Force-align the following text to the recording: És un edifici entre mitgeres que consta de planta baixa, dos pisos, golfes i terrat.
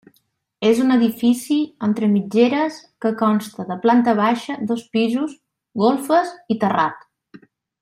És 0.67 0.79
un 0.83 0.93
edifici 0.93 1.57
entre 1.87 2.09
mitgeres 2.13 2.79
que 3.05 3.13
consta 3.21 3.67
de 3.69 3.79
planta 3.85 4.17
baixa, 4.21 4.57
dos 4.73 4.83
pisos, 4.97 5.37
golfes 5.85 6.33
i 6.57 6.59
terrat. 6.67 7.09